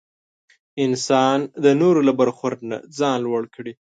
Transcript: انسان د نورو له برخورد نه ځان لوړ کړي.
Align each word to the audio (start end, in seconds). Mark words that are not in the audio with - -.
انسان 0.85 1.37
د 1.63 1.65
نورو 1.81 1.99
له 2.07 2.13
برخورد 2.21 2.59
نه 2.69 2.77
ځان 2.97 3.17
لوړ 3.25 3.41
کړي. 3.55 3.69